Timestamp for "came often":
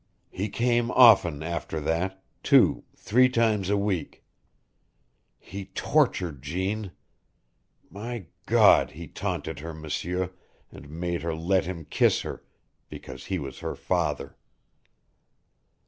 0.49-1.43